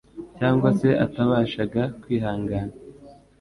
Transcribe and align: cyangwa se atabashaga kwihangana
cyangwa 0.37 0.69
se 0.79 0.89
atabashaga 1.05 1.81
kwihangana 2.01 2.73